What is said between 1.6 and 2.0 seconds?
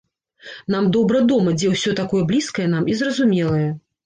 ўсё